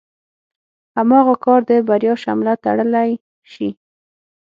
[0.97, 3.11] هماغه کار د بريا شمله تړلی
[3.51, 3.69] شي.